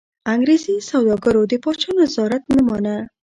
انګرېزي 0.33 0.75
سوداګرو 0.89 1.41
د 1.51 1.53
پاچا 1.63 1.89
نظارت 1.99 2.43
نه 2.53 2.61
مانه. 2.67 2.95